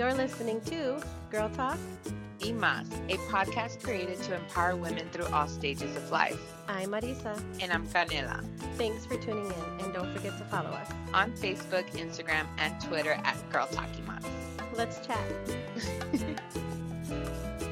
[0.00, 0.98] You're listening to
[1.30, 1.76] Girl Talk
[2.40, 6.40] y Más, a podcast created to empower women through all stages of life.
[6.68, 7.38] I'm Marisa.
[7.60, 8.42] And I'm Canela.
[8.78, 13.20] Thanks for tuning in, and don't forget to follow us on Facebook, Instagram, and Twitter
[13.24, 14.24] at Girl Talk y Más.
[14.74, 15.20] Let's chat.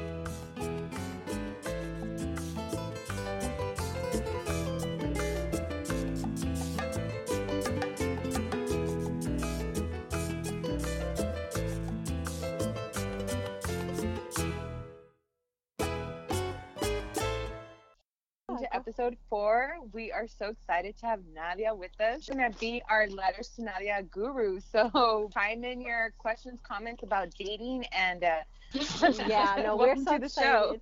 [18.99, 19.75] episode four.
[19.93, 22.23] We are so excited to have Nadia with us.
[22.23, 24.59] She's gonna be our letters to Nadia guru.
[24.71, 28.39] So chime in your questions, comments about dating, and uh,
[29.25, 30.31] yeah, no, we're so the excited.
[30.31, 30.75] show.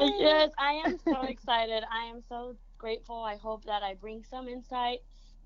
[0.00, 0.14] Yay!
[0.18, 1.84] Yes, I am so excited.
[1.92, 3.22] I am so grateful.
[3.22, 4.98] I hope that I bring some insight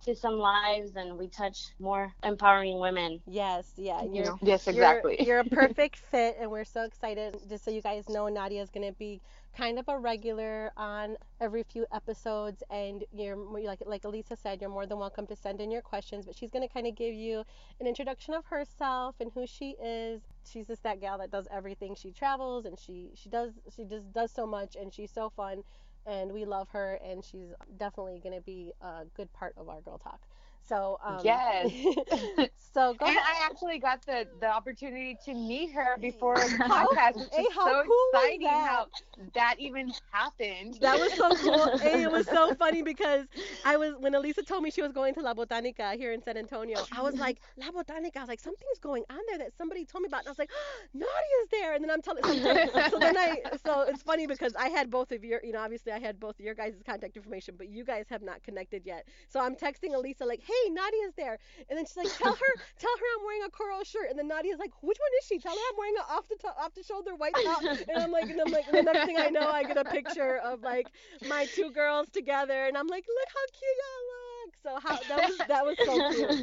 [0.02, 3.20] to some lives and we touch more empowering women.
[3.26, 4.02] Yes, yeah.
[4.02, 4.38] You You're, know.
[4.42, 5.16] Yes, you're- exactly.
[5.20, 7.36] You're, a perfect fit, and we're so excited.
[7.48, 9.20] Just so you guys know, Nadia is going to be
[9.56, 14.70] kind of a regular on every few episodes, and you're like like Elisa said, you're
[14.70, 16.26] more than welcome to send in your questions.
[16.26, 17.44] But she's going to kind of give you
[17.80, 20.20] an introduction of herself and who she is.
[20.50, 21.94] She's just that gal that does everything.
[21.94, 25.62] She travels and she she does she just does so much, and she's so fun.
[26.06, 29.80] And we love her, and she's definitely going to be a good part of our
[29.80, 30.20] girl talk.
[30.68, 31.72] So um, Yes.
[32.72, 33.22] so go and ahead.
[33.24, 37.54] I actually got the the opportunity to meet her before the podcast, which hey, is
[37.54, 38.68] so cool exciting that?
[38.68, 38.86] how
[39.34, 40.78] that even happened.
[40.80, 41.70] That was so cool.
[41.80, 43.26] Hey, it was so funny because
[43.64, 46.36] I was when Elisa told me she was going to La Botanica here in San
[46.36, 46.86] Antonio.
[46.92, 48.16] I was like, La Botanica.
[48.16, 50.20] I was like, something's going on there that somebody told me about.
[50.20, 50.50] And I was like,
[50.94, 51.74] Nadia's there.
[51.74, 52.22] And then I'm telling.
[52.24, 53.38] So, then I.
[53.64, 55.40] So it's funny because I had both of your.
[55.42, 58.22] You know, obviously I had both of your guys' contact information, but you guys have
[58.22, 59.06] not connected yet.
[59.28, 61.38] So I'm texting Elisa like, Hey, Nadia's there.
[61.68, 64.10] And then she's like, Tell her, tell her I'm wearing a coral shirt.
[64.10, 65.38] And then Nadia's like, Which one is she?
[65.38, 67.64] Tell her I'm wearing a off the top, off the shoulder white top.
[67.88, 69.84] And I'm like, and I'm like, and the next thing I know, I get a
[69.84, 74.56] picture of like my two girls together, and I'm like, look how cute y'all look.
[74.62, 76.34] So how that was that was so cute,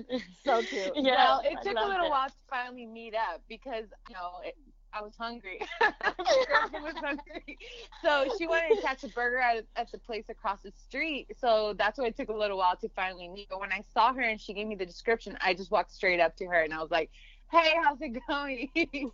[0.46, 0.96] so cute.
[1.02, 2.10] Yeah, well, it I took a little it.
[2.10, 4.56] while to finally meet up because you know it,
[4.98, 5.60] I was hungry.
[6.74, 7.58] Was hungry,
[8.04, 11.28] so she wanted to catch a burger at at the place across the street.
[11.38, 13.50] So that's why it took a little while to finally meet.
[13.50, 16.20] But when I saw her and she gave me the description, I just walked straight
[16.20, 17.10] up to her and I was like,
[17.52, 18.70] "Hey, how's it going?"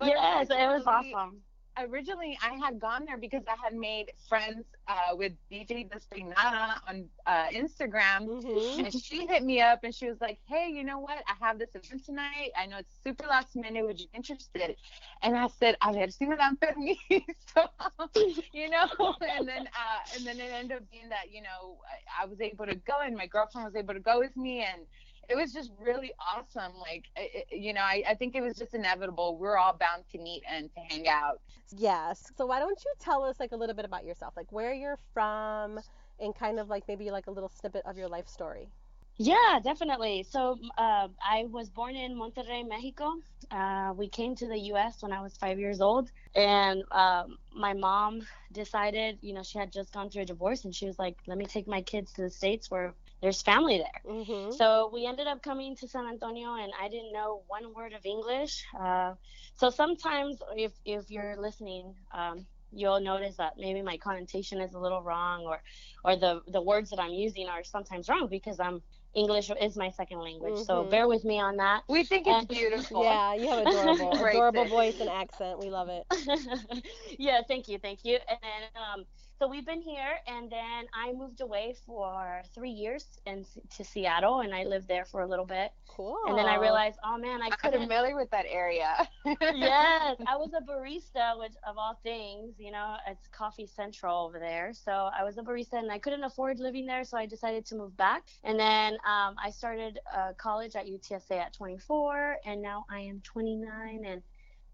[0.00, 1.42] Yes, it was awesome.
[1.78, 7.08] Originally I had gone there because I had made friends uh, with DJ Despeinada on
[7.26, 8.28] uh, Instagram.
[8.28, 8.84] Mhm.
[8.84, 11.18] And she hit me up and she was like, Hey, you know what?
[11.28, 12.50] I have this event tonight.
[12.56, 13.84] I know it's super last minute.
[13.84, 14.76] Would you be interested?
[15.22, 17.68] And I said, A ver si me dan permiso.
[18.52, 19.14] you know?
[19.20, 21.78] And then uh, and then it ended up being that, you know,
[22.18, 24.60] I, I was able to go and my girlfriend was able to go with me
[24.62, 24.86] and
[25.32, 26.74] it was just really awesome.
[26.78, 29.38] Like, it, it- you know, I, I think it was just inevitable.
[29.38, 31.40] We're all bound to meet and to hang out.
[31.76, 32.32] Yes.
[32.36, 34.98] So why don't you tell us like a little bit about yourself, like where you're
[35.14, 35.80] from,
[36.20, 38.72] and kind of like maybe like a little snippet of your life story.
[39.18, 40.24] Yeah, definitely.
[40.24, 43.12] So uh, I was born in Monterrey, Mexico.
[43.50, 45.02] Uh, we came to the U.S.
[45.02, 49.72] when I was five years old, and um, my mom decided, you know, she had
[49.72, 52.22] just gone through a divorce, and she was like, "Let me take my kids to
[52.22, 54.52] the states where there's family there." Mm-hmm.
[54.52, 58.04] So we ended up coming to San Antonio, and I didn't know one word of
[58.04, 58.64] English.
[58.78, 59.14] Uh,
[59.56, 64.78] so sometimes, if if you're listening, um, you'll notice that maybe my connotation is a
[64.78, 65.62] little wrong, or
[66.04, 68.82] or the the words that I'm using are sometimes wrong because I'm
[69.14, 70.56] English is my second language.
[70.58, 70.90] So Mhm.
[70.90, 71.82] bear with me on that.
[71.88, 73.02] We think it's And- beautiful.
[73.04, 75.58] Yeah, you have adorable, adorable voice and accent.
[75.58, 76.06] We love it.
[77.18, 78.18] yeah, thank you, thank you.
[78.28, 79.04] And then, um,
[79.42, 83.44] so we've been here, and then I moved away for three years in,
[83.76, 85.72] to Seattle, and I lived there for a little bit.
[85.88, 86.16] Cool.
[86.28, 87.80] And then I realized, oh man, I I'm couldn't.
[87.80, 88.94] familiar with that area.
[89.24, 94.38] yes, I was a barista, which of all things, you know, it's Coffee Central over
[94.38, 94.70] there.
[94.72, 97.74] So I was a barista, and I couldn't afford living there, so I decided to
[97.74, 98.22] move back.
[98.44, 103.20] And then um, I started uh, college at UTSA at 24, and now I am
[103.24, 104.22] 29 and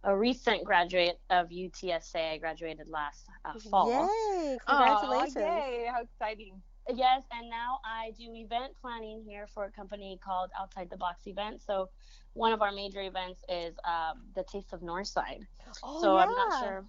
[0.04, 2.34] a recent graduate of UTSA.
[2.34, 3.90] I graduated last uh, fall.
[3.90, 4.58] Yay!
[4.66, 5.36] Aw, Congratulations.
[5.36, 6.60] yay, how exciting.
[6.94, 11.26] Yes, and now I do event planning here for a company called Outside the Box
[11.26, 11.66] Events.
[11.66, 11.90] So
[12.32, 15.46] one of our major events is um, the Taste of Northside.
[15.82, 16.34] Oh, so I'm yeah.
[16.34, 16.84] not sure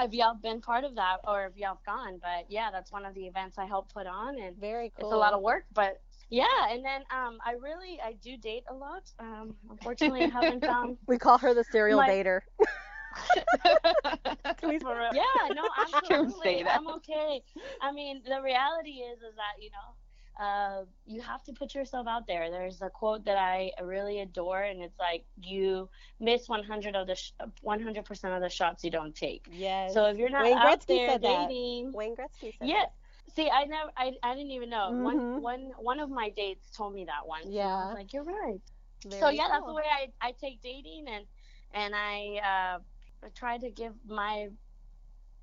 [0.00, 3.14] if y'all been part of that or if y'all gone, but yeah, that's one of
[3.14, 5.08] the events I help put on, and Very cool.
[5.08, 6.00] it's a lot of work, but
[6.30, 6.44] yeah.
[6.70, 9.10] And then um, I really I do date a lot.
[9.18, 10.96] Um, unfortunately, I haven't found.
[11.06, 12.40] We call her the serial My- dater.
[14.58, 15.10] Can we- For real.
[15.12, 16.64] Yeah, no, absolutely.
[16.64, 17.42] I'm okay.
[17.82, 22.06] I mean, the reality is, is that you know, uh, you have to put yourself
[22.06, 22.50] out there.
[22.50, 25.88] There's a quote that I really adore, and it's like you
[26.18, 27.32] miss 100 of the sh-
[27.64, 29.46] 100% of the shots you don't take.
[29.50, 29.92] Yes.
[29.92, 31.48] So if you're not Wayne out Gretzky there said that.
[31.48, 32.74] Wayne Gretzky said yeah.
[32.84, 32.92] that.
[33.34, 34.92] See, I never, I, I didn't even know.
[34.92, 35.02] Mhm.
[35.02, 37.58] One, one, one of my dates told me that once.
[37.58, 37.82] and I Yeah.
[37.82, 38.60] was like, you're right.
[39.08, 41.26] so Very yeah, that's the way I, I take dating, and
[41.72, 42.78] and I
[43.22, 44.48] uh, try to give my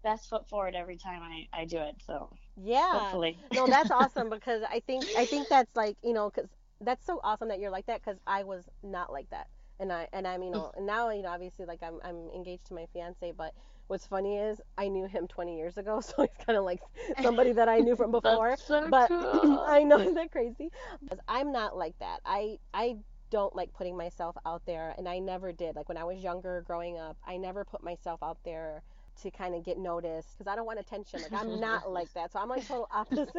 [0.04, 2.01] best foot forward every time I, I do it.
[2.01, 2.94] So Yeah.
[3.00, 3.39] hopefully.
[3.51, 6.50] no, that's awesome because I think I think that's like you know because
[6.81, 9.48] that's so awesome that you're like that because I was not like that
[9.80, 12.66] and I and I'm you know and now you know obviously like I'm I'm engaged
[12.68, 13.54] to my fiance but
[13.88, 16.81] what's funny is I knew him 20 years ago so he's kind of like
[17.22, 19.60] somebody that I knew from before so but cool.
[19.68, 20.72] I know isn't that crazy?
[21.01, 22.19] Because I'm not like that.
[22.25, 22.98] I I
[23.30, 25.75] don't like putting myself out there and I never did.
[25.75, 28.84] Like when I was younger growing up I never put myself out there
[29.22, 31.22] to kind of get noticed because I don't want attention.
[31.22, 32.31] Like I'm not like that.
[32.31, 33.30] So I'm like total opposite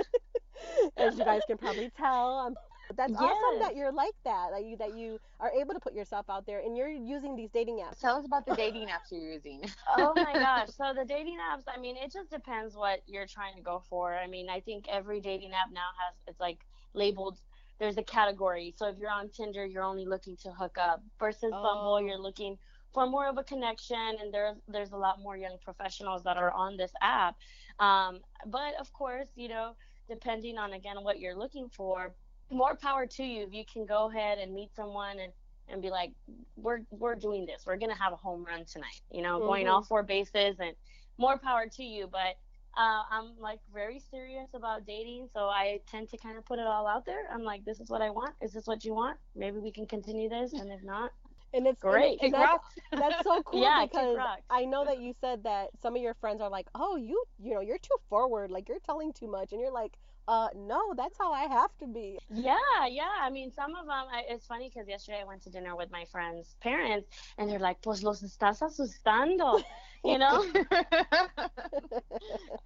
[0.97, 2.39] as you guys can probably tell.
[2.39, 2.57] I'm
[2.89, 5.95] but that's awesome that you're like that that you that you are able to put
[5.95, 9.11] yourself out there and you're using these dating apps Tell us about the dating apps
[9.11, 9.63] you're using.
[9.99, 10.69] oh my gosh.
[10.77, 14.15] So the dating apps, I mean, it just depends what you're trying to go for.
[14.15, 16.59] I mean, I think every dating app now has it's like
[16.95, 17.39] labeled
[17.79, 18.75] there's a category.
[18.77, 21.63] So if you're on Tinder, you're only looking to hook up versus Oh.
[21.63, 22.59] Bumble, you're looking
[22.93, 26.51] for more of a connection and there's there's a lot more young professionals that are
[26.53, 27.37] on this app.
[27.79, 29.75] Um, but of course, you know,
[30.09, 32.15] depending on again what you're looking for,
[32.51, 35.33] more power to you if you can go ahead and meet someone and
[35.71, 36.13] and be like,
[36.57, 37.65] we're we're doing this.
[37.67, 39.01] We're gonna have a home run tonight.
[39.11, 39.71] You know, going Mhm.
[39.71, 40.75] all four bases and
[41.19, 42.07] more power to you.
[42.07, 42.37] But
[42.77, 46.67] uh, I'm like very serious about dating, so I tend to kind of put it
[46.67, 47.29] all out there.
[47.33, 48.35] I'm like, this is what I want.
[48.41, 49.19] Is this what you want?
[49.35, 51.11] Maybe we can continue this, and if not,
[51.53, 52.19] and it's Great.
[52.23, 54.17] and that's, that's so cool Yeah, because.
[54.51, 57.55] I know that you said that some of your friends are like, "Oh, you you
[57.55, 59.99] know, you're too forward, like you're telling too much." And you're like,
[60.29, 63.17] "Uh, no, that's how I have to be." Yeah, yeah.
[63.23, 64.07] I mean, some of them.
[64.13, 67.09] I, it's funny because yesterday I went to dinner with my friends' parents,
[67.39, 69.63] and they're like, "Pues los estás asustando,"
[70.05, 70.45] you know.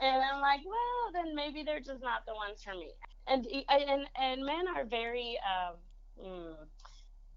[0.00, 2.92] and I'm like, well, then maybe they're just not the ones for me.
[3.28, 5.76] And and and men are very, um,
[6.24, 6.68] mm,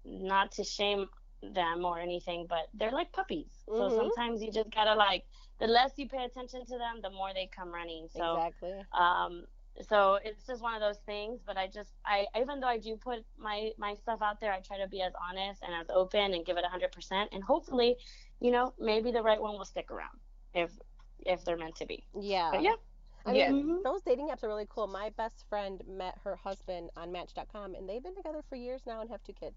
[0.04, 1.08] not to shame
[1.42, 3.64] them or anything, but they're like puppies.
[3.68, 3.78] Mhm.
[3.78, 5.24] So sometimes you just gotta like,
[5.60, 8.08] the less you pay attention to them, the more they come running.
[8.08, 8.86] So exactly.
[8.92, 9.46] um
[9.82, 12.96] so it's just one of those things but i just i even though i do
[12.96, 16.34] put my my stuff out there i try to be as honest and as open
[16.34, 17.96] and give it 100% and hopefully
[18.40, 20.18] you know maybe the right one will stick around
[20.54, 20.70] if
[21.20, 22.50] if they're meant to be Yeah.
[22.52, 22.74] but yeah
[23.28, 23.50] I Yes.
[23.50, 23.82] mean, Mhm.
[23.82, 24.86] those dating apps are really cool.
[24.86, 29.00] My best friend met her husband on Match.com, and they've been together for years now
[29.00, 29.56] and have two kids.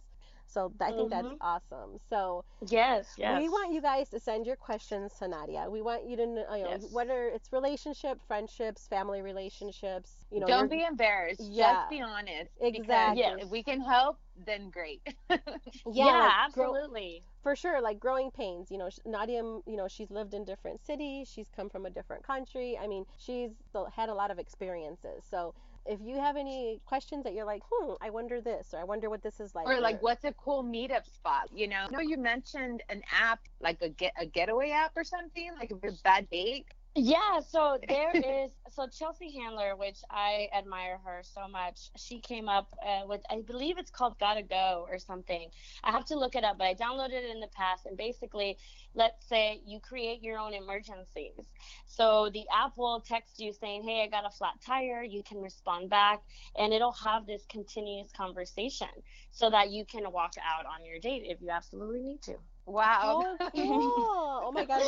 [0.49, 1.37] So I think that's Mhm.
[1.41, 1.97] awesome.
[2.09, 5.69] So yes yes we want you guys to send your questions to Nadia.
[5.69, 6.89] We want you to, kn- you know, Yes.
[6.91, 10.25] whether it's relationship, friendships, family relationships.
[10.31, 11.41] You know, Don't be embarrassed.
[11.51, 11.73] Yeah.
[11.73, 12.51] Just be honest.
[12.61, 12.81] Exactly.
[12.83, 13.41] Because Yes.
[13.45, 15.01] if we can help, then great.
[15.85, 20.33] yeah, grow- absolutely for sure like growing pains you know nadia you know she's lived
[20.33, 23.51] in different cities she's come from a different country i mean she's
[23.95, 25.53] had a lot of experiences so
[25.89, 29.09] if you have any questions that you're like hmm i wonder this or i wonder
[29.09, 31.49] what this is like or like, what's a cool meetup spot?
[31.53, 35.03] You know, I know you mentioned an app, like a get a getaway app or
[35.03, 36.65] something, like a bad date.
[37.01, 38.13] Yeah, so there
[38.45, 41.91] is so Chelsea Handler, which I admire her so much.
[41.95, 45.49] She came up uh, with I believe it's called Gotta Go or something.
[45.81, 47.85] I have to look it up, but I downloaded it in the past.
[47.85, 48.57] And basically,
[48.95, 51.47] let's say you create your own emergencies.
[51.85, 55.41] So the app will text you saying, "Hey, I got a flat tire." You can
[55.41, 56.21] respond back,
[56.57, 58.89] and it'll have this continuous conversation
[59.31, 62.35] so that you can walk out on your date if you absolutely need to.
[62.69, 63.25] Wow.
[63.39, 64.41] oh cool.
[64.43, 64.83] Oh my god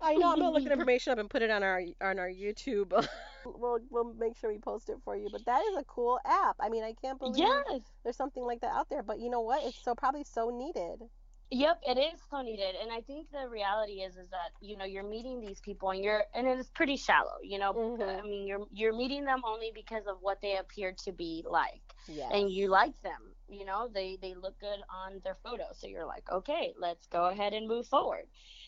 [0.00, 2.28] i know i'm gonna look at information up and put it on our on our
[2.28, 2.92] youtube.
[3.44, 6.56] We'll we'll make sure we post it for you but that is a cool app.
[6.60, 7.92] I mean i can't believe Yes.
[8.02, 9.64] there's something like that out there but you know what?
[9.64, 11.08] It's so probably so needed
[11.54, 14.84] Yep, it is so needed, and I think the reality is is that you know
[14.84, 17.38] you're meeting these people and you're and it is pretty shallow.
[17.42, 18.22] You know, Mhm.
[18.22, 21.94] I mean you're you're meeting them only because of what they appear to be like,
[22.06, 23.34] yeah and you like them.
[23.48, 27.26] You know, they they look good on their photo, so you're like, okay, let's go
[27.26, 28.24] ahead and move forward.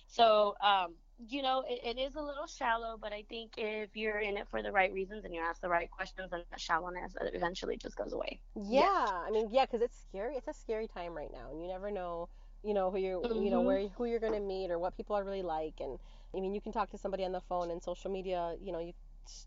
[0.07, 4.19] So, um, you know, it, it is a little shallow, but I think if you're
[4.21, 7.07] in it for the right reasons and you ask the right questions, then the shallowness
[7.21, 8.41] eventually just goes away.
[8.57, 10.37] Yeah, I mean, yeah, because it's scary.
[10.37, 12.29] It's a scary time right now, and you never know,
[12.63, 13.67] you know, who you're, you know, Mhm.
[13.67, 15.81] where who you're gonna meet or what people are really like.
[15.81, 15.99] And
[16.35, 18.57] I mean, you can talk to somebody on the phone and social media.
[18.61, 18.93] You know, you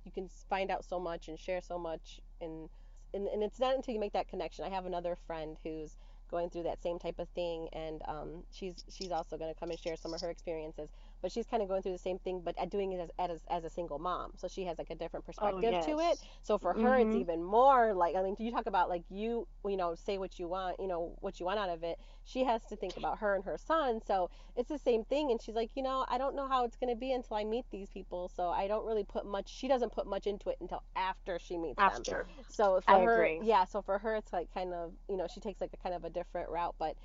[0.04, 2.70] you can find out so much and share so much, and
[3.14, 4.66] and, and it's not until you make that connection.
[4.66, 5.98] I have another friend who's
[6.30, 9.72] going through that same type of thing, and um, she's she's also going to come
[9.72, 10.90] and share some of her experiences.
[11.22, 13.44] But she's kind of going through the same thing, but at doing it as, as
[13.50, 16.20] as a single mom, so she has like a different perspective to it.
[16.42, 17.16] So for her, it's Mhm.
[17.16, 20.48] even more like I mean, you talk about like you you know say what you
[20.48, 22.00] want, you know what you want out of it.
[22.26, 25.32] She has to think about her and her son, so it's the same thing.
[25.32, 27.66] And she's like, you know, I don't know how it's gonna be until I meet
[27.72, 29.50] these people, so I don't really put much.
[29.50, 32.06] She doesn't put much into it until after she meets them.
[32.06, 32.28] After.
[32.50, 33.42] So for I her, agree.
[33.42, 33.66] yeah.
[33.66, 36.04] So for her, it's like kind of you know she takes like a kind of
[36.06, 36.96] a different route, but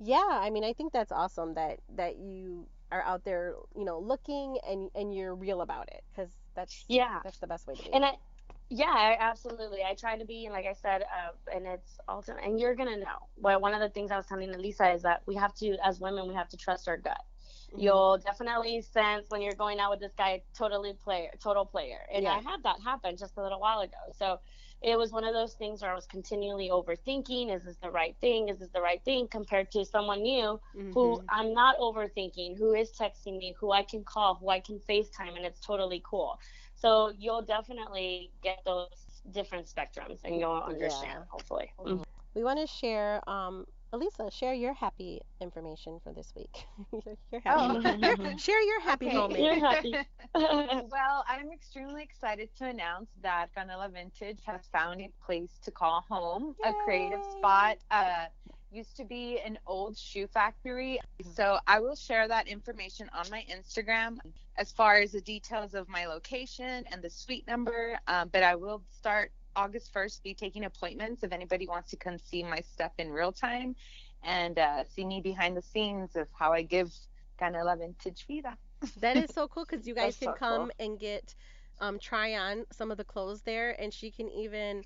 [0.00, 3.98] yeah, I mean, I think that's awesome that that you are out there, you know,
[3.98, 7.20] looking and and you're real about it because that's Yeah.
[7.24, 7.92] that's the best way to be.
[7.92, 8.12] And I,
[8.70, 9.82] yeah, absolutely.
[9.82, 12.44] I try to be, and like I said, uh, and it's ultimate.
[12.44, 13.18] And you're gonna know.
[13.36, 16.00] Well, one of the things I was telling Elisa is that we have to, as
[16.00, 17.20] women, we have to trust our gut.
[17.72, 17.82] Mhm.
[17.82, 22.06] You'll definitely sense when you're going out with this guy, totally player, total player.
[22.12, 23.98] And I had that happen just a little while ago.
[24.12, 24.40] So
[24.84, 28.16] it was one of those things where I was continually overthinking: Is this the right
[28.20, 28.48] thing?
[28.48, 29.28] Is this the right thing?
[29.28, 30.60] Compared to someone new
[30.92, 31.28] who Mhm.
[31.28, 35.36] I'm not overthinking, who is texting me, who I can call, who I can FaceTime,
[35.36, 36.38] and it's totally cool.
[36.74, 41.24] So you'll definitely get those different spectrums and you'll understand, Yeah.
[41.30, 41.72] hopefully.
[41.84, 42.02] Mhm.
[42.34, 46.66] We want to share, um, Elisa, share your happy information for this week.
[46.92, 47.78] your, your happy.
[48.04, 48.36] Oh.
[48.38, 49.14] share your happy Okay.
[49.14, 49.40] moment.
[49.40, 49.94] You're happy.
[50.34, 56.04] well, I'm extremely excited to announce that Canela Vintage has found a place to call
[56.08, 57.78] home, a creative spot.
[57.90, 58.26] Uh,
[58.72, 60.98] used to be an old shoe factory.
[61.22, 64.18] So I will share that information on my Instagram
[64.56, 67.96] as far as the details of my location and the suite number.
[68.08, 72.18] Um, but I will start August 1st, be taking appointments if anybody wants to come
[72.18, 73.74] see my stuff in real time
[74.22, 76.92] and uh, see me behind the scenes of how I give
[77.40, 78.56] Canela Vintage vida.
[79.00, 80.86] That is so cool because you guys That's can so come cool.
[80.86, 81.34] and get
[81.80, 84.84] um, try on some of the clothes there, and she can even.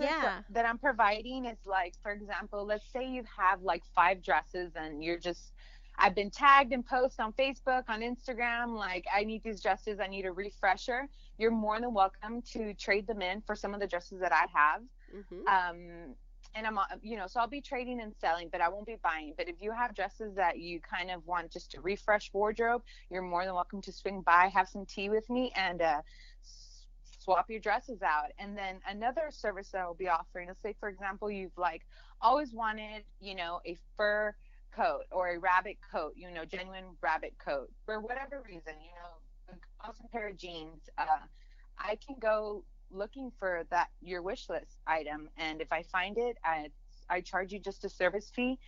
[0.00, 0.40] Yeah.
[0.50, 5.04] that I'm providing is like, for example, let's say you have like five dresses and
[5.04, 5.52] you're just,
[5.96, 10.08] I've been tagged and post on Facebook, on Instagram, like I need these dresses, I
[10.08, 11.08] need a refresher.
[11.38, 14.46] You're more than welcome to trade them in for some of the dresses that I
[14.52, 14.82] have.
[15.14, 15.46] Mhm.
[15.46, 16.16] Um,
[16.54, 18.96] and I'm, uh, you know, so I'll be trading and selling, but I won't be
[18.96, 19.34] buying.
[19.36, 23.22] But if you have dresses that you kind of want just to refresh wardrobe, you're
[23.22, 26.02] more than welcome to swing by, have some tea with me, and uh,
[27.02, 28.32] swap your dresses out.
[28.38, 31.86] And then another service that I'll be offering, let's say, for example, you've like
[32.20, 34.34] always wanted, you know, a fur
[34.72, 39.17] coat or a rabbit coat, you know, genuine rabbit coat for whatever reason, you know,
[39.86, 40.88] awesome pair of jeans.
[40.96, 41.24] Uh,
[41.78, 46.36] I can go looking for that your wish list item, and if I find it,
[46.44, 46.70] I
[47.10, 48.58] I charge you just a service fee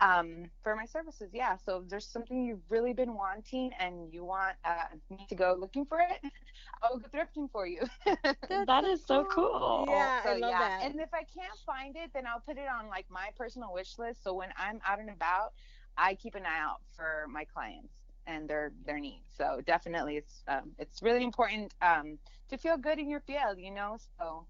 [0.00, 1.30] um, for my services.
[1.32, 1.56] Yeah.
[1.56, 5.56] So if there's something you've really been wanting and you want uh, me to go
[5.58, 6.30] looking for it,
[6.82, 7.80] I'll go thrifting for you.
[8.66, 9.86] That's so cool.
[9.88, 10.58] Yeah, I love yeah.
[10.58, 10.82] that.
[10.84, 13.98] And if I can't find it, then I'll put it on like my personal wish
[13.98, 14.22] list.
[14.22, 15.52] So when I'm out and about,
[15.96, 19.24] I keep an eye out for my clients and their their needs.
[19.36, 22.18] So definitely, it's um, it's really important um,
[22.50, 23.98] to feel good in your field, you know.
[24.18, 24.46] So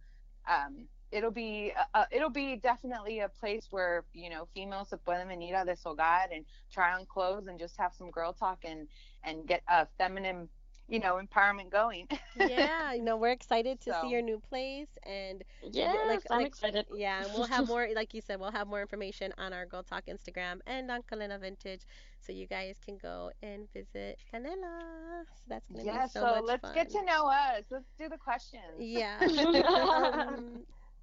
[0.48, 5.28] um, it'll be uh, it'll be definitely a place where you know females se pueden
[5.28, 8.88] venir a deshogar and try on clothes and just have some girl talk and
[9.22, 10.48] and get a feminine
[10.88, 12.06] you know empowerment going.
[12.38, 16.38] yeah, you know, we're excited to So- see your new place and yeah like- I'm
[16.38, 16.86] like- excited.
[16.94, 19.82] yeah, and we'll have more like you said, we'll have more information on our Girl
[19.82, 21.80] Talk Instagram and on Canela Vintage
[22.20, 25.24] so you guys can go and visit Canela.
[25.34, 26.04] So that's gonna yeah.
[26.04, 26.74] be so, So, much let's fun.
[26.74, 27.62] get to know us.
[27.70, 28.62] Let's do the questions.
[28.78, 29.18] Yeah.
[29.68, 30.60] um,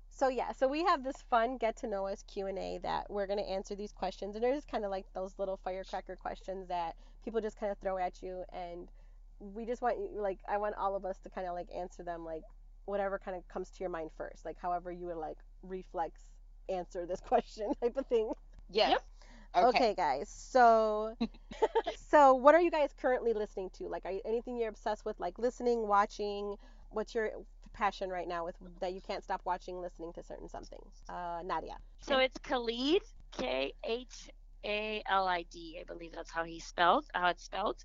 [0.09, 3.09] so yeah, so we have this fun get to know us Q and A that
[3.09, 6.67] we're gonna answer these questions, and they're just kind of like those little firecracker questions
[6.67, 8.89] that people just kind of throw at you, and
[9.53, 12.03] we just want you like I want all of us to kind of like answer
[12.03, 12.43] them like
[12.85, 16.21] whatever kind of comes to your mind first, like however you would like reflex
[16.69, 18.31] answer this question type of thing.
[18.69, 18.91] Yes.
[18.91, 19.03] Yep.
[19.55, 20.29] Okay, guys.
[20.29, 21.15] So,
[22.09, 23.87] so what are you guys currently listening to?
[23.87, 26.55] Like, are you, anything you're obsessed with, like listening, watching?
[26.89, 27.29] What's your
[27.71, 30.79] passion right now with that you can't stop watching, listening to certain something?
[31.07, 31.77] Uh, Nadia.
[32.01, 34.29] So it's Khalid, K H
[34.65, 37.83] A L I D, I believe that's how he spelled, how it's spelled.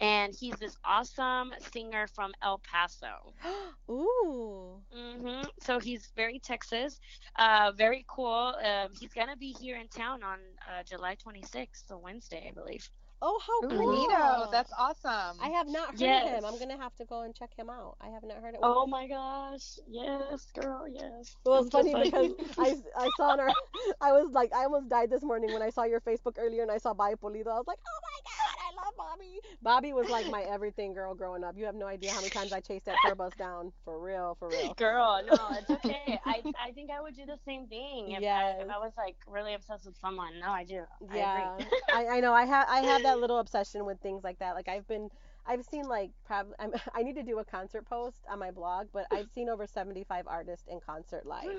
[0.00, 3.34] And he's this awesome singer from El Paso.
[3.90, 4.82] Ooh.
[4.92, 7.00] hmm So he's very Texas,
[7.38, 8.54] uh, very cool.
[8.64, 12.88] Um, he's gonna be here in town on uh, July 26th, so Wednesday, I believe.
[13.22, 13.92] Oh, how Ooh, cool.
[13.92, 14.50] Neato.
[14.52, 15.40] That's awesome.
[15.40, 16.38] I have not heard Yes.
[16.38, 16.44] him.
[16.44, 17.96] I'm gonna have to go and check him out.
[18.00, 18.62] I have not heard of him.
[18.62, 21.36] Oh my gosh, yes, girl, yes.
[21.44, 23.52] Well, I'm it's funny just because I, I saw on our,
[24.00, 26.70] I was like, I almost died this morning when I saw your Facebook earlier and
[26.70, 27.48] I saw Bobby Pulido.
[27.48, 28.55] I was like, oh my god, I love
[28.96, 29.40] Bobby.
[29.62, 31.56] Bobby was like my everything girl growing up.
[31.56, 33.72] You have no idea how many times I chased that tour bus down.
[33.84, 34.76] For real, for real.
[34.76, 36.18] Girl, no, it's okay.
[36.24, 39.16] I I think I would do the same thing if, I, if I was like
[39.26, 40.38] really obsessed with someone.
[40.40, 40.84] No, I do.
[41.08, 41.66] I Yeah, agree.
[41.92, 42.32] I, I know.
[42.32, 44.54] I have I have that little obsession with things like that.
[44.54, 45.10] Like I've been,
[45.46, 48.88] I've seen like probably I'm, I need to do a concert post on my blog,
[48.92, 51.46] but I've seen over 75 artists in concert live.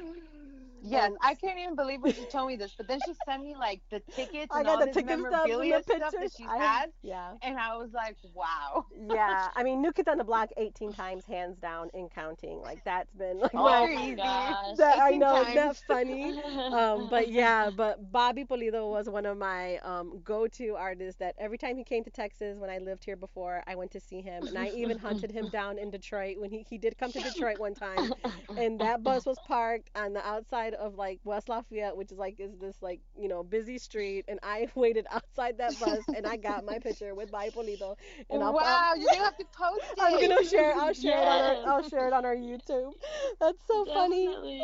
[0.83, 3.41] Yes, And- I can't even believe when she told me this, but then she sent
[3.41, 5.81] me like the tickets I and got all the this ticket stubs and the memorabilia
[5.81, 6.33] stuff that pictures.
[6.37, 7.31] she's I- had, Yeah.
[7.41, 8.85] and I was like, wow.
[8.95, 12.61] Yeah, I mean, New Kids on the Block 18 times, hands down, in counting.
[12.61, 14.77] Like that's been like Oh my, my gosh.
[14.77, 15.83] that, I 18 know, isn't that times.
[15.87, 16.39] funny?
[16.71, 21.17] um, but yeah, but Bobby Pulido was one of my um, go-to artists.
[21.17, 23.99] That every time he came to Texas when I lived here before, I went to
[23.99, 27.11] see him, and I even hunted him down in Detroit when he he did come
[27.11, 28.13] to Detroit one time,
[28.57, 32.39] and that bus was parked on the outside of like West Lafayette, which is like
[32.39, 36.37] is this like you know busy street, and I waited outside that bus, and I
[36.37, 37.95] got my picture with Bobby Pulido.
[38.29, 39.99] and I'll, wow, you're gonna have to post it.
[39.99, 40.73] I'm gonna share.
[40.75, 41.73] I'll share it on our.
[41.73, 42.93] I'll share it on our YouTube.
[43.39, 44.61] That's so funny.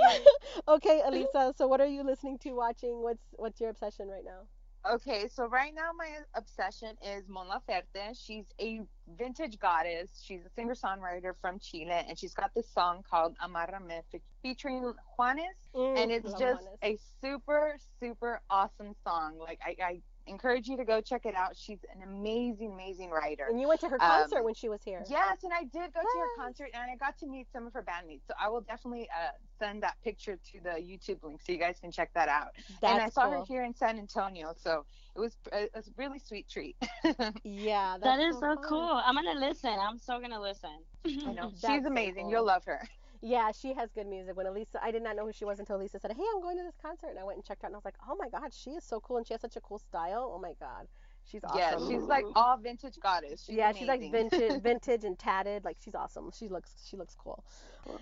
[0.68, 1.54] Okay, Elisa.
[1.58, 3.02] So what are you listening to, watching?
[3.02, 4.48] What's what's your obsession right now?
[4.92, 8.18] Okay, so right now my obsession is Mon Laferte.
[8.22, 8.82] She's a
[9.18, 10.22] vintage goddess.
[10.22, 14.02] She's a singer-songwriter from Chile, and she's got this song called Amarrame
[14.42, 15.38] featuring Juanes,
[15.74, 16.84] and it's just Juanes.
[16.84, 19.38] a super, super awesome song.
[19.40, 21.56] Like I, I encourage you to go check it out.
[21.56, 23.48] She's an amazing, amazing writer.
[23.50, 25.04] And you went to her concert Um, when she was here.
[25.10, 27.74] Yes, and I did go to her concert, and I got to meet some of
[27.74, 28.28] her bandmates.
[28.28, 31.80] So I will definitely uh, send that picture to the YouTube link so you guys
[31.80, 32.50] can check that out.
[32.82, 33.32] That's and I saw cool.
[33.40, 36.78] her here in San Antonio, so it was it was a really sweet treat.
[37.44, 38.64] Yeah, that's That is so fun.
[38.68, 39.02] cool.
[39.06, 39.70] I'm gonna listen.
[39.80, 40.86] I'm so gonna listen.
[41.06, 42.24] I know That's she's so amazing.
[42.24, 42.32] cool.
[42.32, 42.82] You'll love her.
[43.26, 44.36] Yeah, she has good music.
[44.36, 46.58] When Elisa, I did not know who she was until Elisa said, "Hey, I'm going
[46.58, 48.28] to this concert," and I went and checked out, and I was like, "Oh my
[48.28, 50.30] God, she is so cool, and she has such a cool style.
[50.36, 50.90] Oh my God,
[51.24, 53.46] she's awesome." Yeah, she's like all vintage goddess.
[53.46, 55.64] She's yeah, she's like vintage, vintage and tatted.
[55.64, 56.32] Like she's awesome.
[56.38, 57.46] She looks, she looks cool.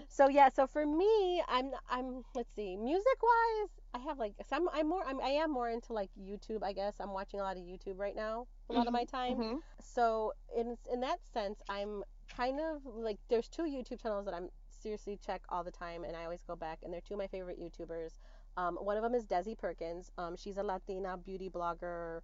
[0.09, 4.55] So yeah, so for me, I'm, I'm, let's see, music wise, I have like, so
[4.55, 6.63] I'm, I'm more, I'm, I am more into like YouTube.
[6.63, 9.37] I guess I'm watching a lot of YouTube right now, a lot of my time.
[9.37, 9.59] Mhm.
[9.83, 12.03] So in in that sense, I'm
[12.35, 14.49] kind of like, there's two YouTube channels that I'm
[14.81, 17.27] seriously check all the time, and I always go back, and they're two of my
[17.27, 18.11] favorite YouTubers.
[18.57, 20.11] Um, one of them is Desi Perkins.
[20.17, 22.21] Um, she's a Latina beauty blogger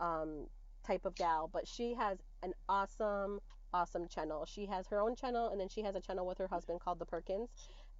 [0.00, 0.46] um,
[0.86, 3.40] type of gal, but she has an awesome,
[3.72, 4.44] awesome channel.
[4.46, 6.98] She has her own channel, and then she has a channel with her husband called
[6.98, 7.50] The Perkins.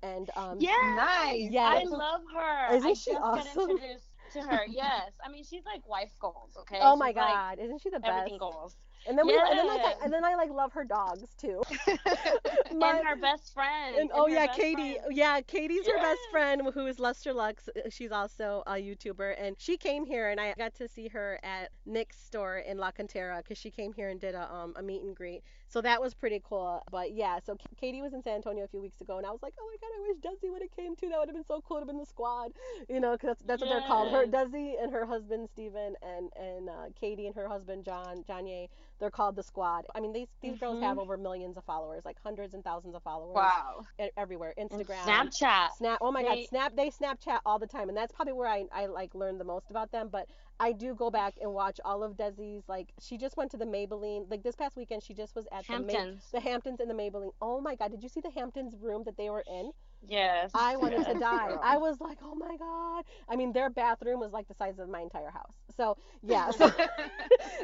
[0.03, 0.73] And um, Yeah.
[0.81, 1.51] Nice.
[1.51, 1.69] Yeah.
[1.69, 2.75] I love her.
[2.77, 3.69] Isn't I she just awesome?
[3.69, 4.65] got introduced to her.
[4.69, 5.13] Yes.
[5.25, 6.57] I mean, she's like wife goals.
[6.61, 6.79] Okay.
[6.81, 8.09] oh my She's, like, God, isn't she the best?
[8.19, 8.77] everything goals.
[9.07, 9.97] And then we, and then like, Yes.
[10.01, 11.63] I, and then I like love her dogs too.
[12.75, 13.97] My- and her best friend.
[13.97, 14.95] And, oh yeah, Katie.
[14.99, 15.17] friend.
[15.17, 17.69] Yeah, Katie's her best friend, who is Lustrelux.
[17.91, 21.71] She's also a YouTuber, and she came here, and I got to see her at
[21.89, 25.03] NYX store in La Cantera because she came here and did a um a meet
[25.03, 25.43] and greet.
[25.69, 26.83] So that was pretty cool.
[26.91, 29.43] But yeah, so Katie was in San Antonio a few weeks ago, and I was
[29.43, 31.09] like, oh my god, I wish Desi would have came too.
[31.09, 31.79] That would have been so cool.
[31.79, 32.53] It would have been the squad,
[32.89, 34.11] you know, because that's, that's what they're called.
[34.13, 34.47] Her Yes.
[34.49, 38.69] Desi and her husband Steven and and uh, Katie and her husband John Janye.
[39.01, 39.87] They're called the squad.
[39.95, 40.83] I mean, these these girls Mhm.
[40.83, 43.87] have over millions of followers, like hundreds and thousands of followers wow.
[44.17, 44.55] everywhere.
[44.59, 45.73] And Instagram, Snapchat.
[45.79, 45.99] Snap.
[46.03, 46.77] Oh my They- God, Snap.
[46.77, 49.71] They Snapchat all the time, and that's probably where I I like learned the most
[49.71, 50.09] about them.
[50.09, 50.29] But
[50.61, 52.69] I do go back and watch all of Desi's.
[52.69, 54.31] Like she just went to the Maybelline.
[54.31, 56.31] Like this past weekend, she just was at the May- Hamptons.
[56.31, 57.33] the Hamptons and the Maybelline.
[57.41, 59.73] Oh my God, did you see the Hamptons room that they were in?
[60.07, 60.51] Yes.
[60.55, 61.57] I wanted to die.
[61.63, 63.05] I was like, oh my God.
[63.29, 65.55] I mean, their bathroom was like the size of my entire house.
[65.77, 66.67] So yeah, so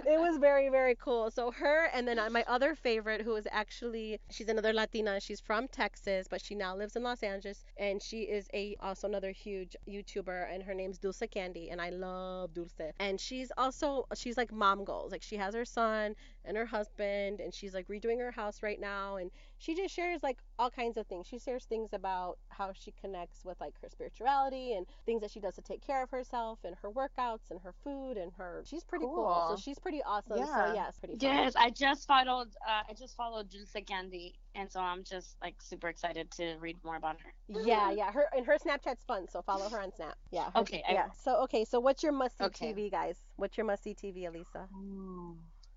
[0.04, 1.30] it was very very cool.
[1.30, 5.18] So her and then uh, my other favorite, who is actually she's another Latina.
[5.20, 9.08] She's from Texas, but she now lives in Los Angeles, and she is a also
[9.08, 12.92] another huge YouTuber, and her name's Dulce Candy, and I love Dulce.
[13.00, 15.12] And she's also she's like mom goals.
[15.12, 16.14] Like she has her son
[16.46, 20.22] and her husband, and she's like redoing her house right now, and she just shares
[20.22, 21.26] like all kinds of things.
[21.26, 25.40] She shares things about how she connects with like her spirituality and things that she
[25.40, 28.62] does to take care of herself and her workouts and her food and her.
[28.66, 29.16] She's pretty cool.
[29.48, 29.56] Cool.
[29.56, 30.38] So she's pretty awesome.
[30.38, 30.44] yeah.
[30.46, 30.74] So Yeah.
[30.74, 31.14] yeah, it's pretty.
[31.16, 31.20] Fun.
[31.28, 32.48] Yes, I just followed.
[32.66, 36.76] Uh, I just followed Dulce Candy, and so I'm just like super excited to read
[36.84, 37.32] more about her.
[37.64, 38.12] Yeah, yeah.
[38.12, 40.16] Her and her Snapchat's fun, so follow her on Snap.
[40.30, 40.50] Yeah.
[40.52, 41.06] her- Okay, yeah.
[41.06, 41.12] will.
[41.22, 42.72] So okay, so what's your must see Okay.
[42.72, 43.16] TV, guys?
[43.36, 44.68] What's your must see TV, Elisa?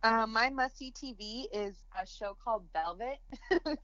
[0.03, 3.19] Uh, my must-see TV is a show called Velvet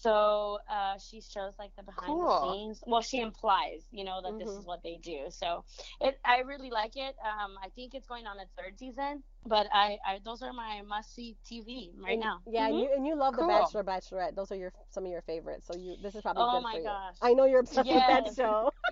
[0.00, 2.28] So uh, she shows like the behind Cool.
[2.28, 2.82] the scenes.
[2.86, 4.60] Well, she implies, you know, that this Mhm.
[4.60, 5.26] is what they do.
[5.30, 5.64] So
[6.00, 7.16] it, I really like it.
[7.24, 10.82] Um, I think it's going on a third season, but I, I those are my
[10.86, 12.40] must see TV right And- now.
[12.46, 12.80] Yeah, and Mhm.
[12.82, 13.46] you and you love Cool.
[13.46, 14.34] the Bachelor, Bachelorette.
[14.34, 15.66] Those are your some of your favorites.
[15.66, 16.84] So you this is probably Oh good my for you.
[16.84, 17.16] gosh.
[17.22, 18.70] I know you're obsessed with that show.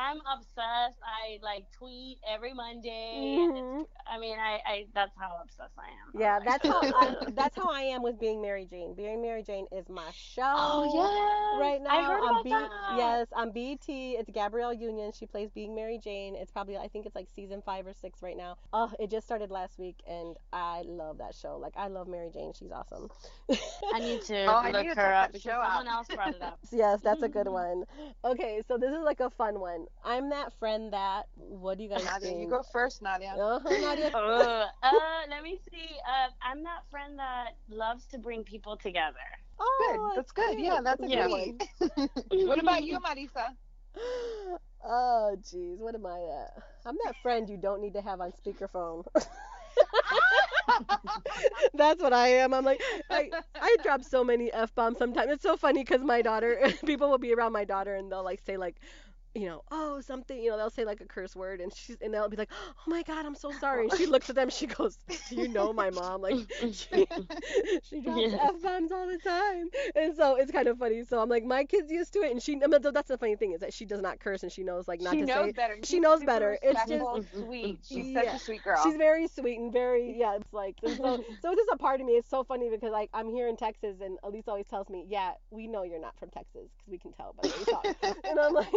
[0.00, 0.96] I'm obsessed.
[1.02, 3.36] I like tweet every Monday.
[3.40, 3.86] And Mhm.
[4.06, 6.12] I mean, I, I that's how obsessed I am.
[6.14, 8.94] I'm Yeah, like- that's how I, that's how I am with being Mary Jane.
[8.94, 10.42] Being Mary Jane is my show.
[10.46, 11.60] Oh yeah.
[11.60, 12.70] Right now I heard on about B- that.
[12.96, 13.84] yes on BET.
[13.88, 15.10] It's Gabrielle Union.
[15.12, 16.36] She plays Being Mary Jane.
[16.36, 18.56] It's probably I think it's like season five or six right now.
[18.72, 21.56] Oh, it just started last week, and I love that show.
[21.56, 22.52] Like I love Mary Jane.
[22.52, 23.08] She's awesome.
[23.90, 25.62] I need to Oh, I look need her check up because show out.
[25.62, 26.58] someone else brought it up.
[26.72, 27.84] yes, that's a good one.
[28.24, 29.86] Okay, so this is like a fun one.
[30.04, 31.26] I'm that friend that.
[31.36, 32.40] What do you guys Nadia, think?
[32.40, 33.38] you go first, Nadia.
[33.40, 34.10] Uh-huh, Nadia.
[34.14, 35.88] uh, uh, let me see.
[36.06, 39.18] Uh, I'm that friend that loves to bring people together.
[39.58, 40.14] Oh, Good.
[40.14, 40.58] That's good.
[40.58, 41.26] Yeah, that's a Yeah.
[41.26, 41.62] good one.
[42.44, 43.56] what about you, Marisa?
[44.84, 46.62] Oh, jeez, what am I at?
[46.84, 49.04] I'm that friend you don't need to have on speakerphone.
[51.74, 52.54] That's what I am.
[52.54, 55.30] I'm like, I, I drop so many f bombs sometimes.
[55.32, 58.40] It's so funny because my daughter, people will be around my daughter and they'll like
[58.44, 58.76] say like,
[59.38, 62.12] you know, oh something, you know, they'll say like a curse word and she's and
[62.12, 63.88] they'll be like, oh my god, I'm so sorry.
[63.88, 64.10] And she oh.
[64.10, 64.98] looks at them, she goes,
[65.28, 66.22] do you know my mom?
[66.22, 67.06] Like she,
[67.82, 68.38] she drops Yeah.
[68.42, 71.04] f bombs all the time, and so it's kind of funny.
[71.04, 72.60] So I'm like, my kid's used to it, and she.
[72.62, 74.88] I mean, that's the funny thing is that she does not curse and she knows
[74.88, 75.52] like not she to knows say.
[75.52, 75.76] better.
[75.84, 76.58] she knows super better.
[76.62, 77.46] It's just- respectful, mm-hmm.
[77.46, 77.78] sweet.
[77.88, 78.80] She's such a sweet girl.
[78.82, 80.36] She's very sweet and very yeah.
[80.36, 80.94] It's like so
[81.42, 82.12] so it's just a part of me.
[82.14, 85.32] It's so funny because like I'm here in Texas and Elise always tells me, yeah,
[85.50, 88.18] we know you're not from Texas because we can tell by the way you talk.
[88.24, 88.68] and I'm like,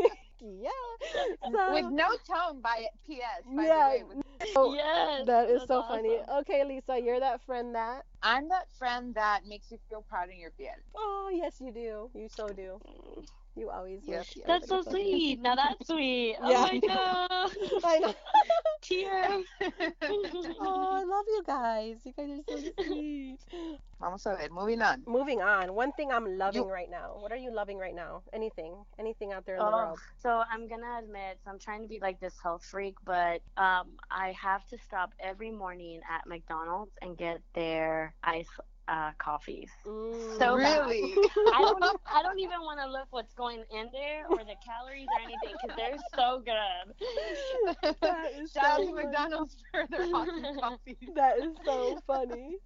[0.41, 0.69] yeah.
[1.51, 3.43] So With no tone, by P.S.
[3.55, 3.97] By Yeah.
[3.99, 5.25] the way, with so yes.
[5.27, 6.17] that is that's so funny.
[6.41, 8.05] Okay, Lisa, you're that friend that.
[8.23, 10.73] I'm that friend that makes you feel proud in your piel.
[10.95, 12.09] Oh yes, you do.
[12.13, 12.79] You so do.
[12.87, 13.25] Mm.
[13.55, 14.01] You always.
[14.07, 14.45] Yes, make yes.
[14.47, 15.39] That's so everybody sweet.
[15.39, 16.37] Now that's sweet.
[16.41, 16.61] Oh Yeah.
[16.61, 17.51] my god.
[17.83, 18.13] I know.
[18.81, 19.45] Tears.
[20.59, 21.97] Oh, I love you guys.
[22.05, 23.37] You guys are so sweet.
[23.99, 25.03] Vamos a ver, moving on.
[25.05, 25.73] Moving on.
[25.73, 27.17] One thing I'm loving right now.
[27.19, 28.23] What are you loving right now?
[28.33, 28.83] Anything?
[28.99, 29.99] Anything out there in the Oh, world?
[30.17, 33.97] so I'm gonna admit, so I'm trying to be like this health freak, but um,
[34.09, 38.49] I have to stop every morning at McDonald's and get their iced
[38.87, 39.69] uh, coffees.
[39.85, 40.37] Mm.
[40.37, 41.13] So really?
[41.53, 45.07] I don't, I don't even want to look what's going in there or the calories
[45.07, 46.93] or anything because they're so good.
[48.53, 48.93] Shout out to.
[48.93, 50.97] McDonald's for their awesome coffee.
[51.15, 52.57] That is so funny.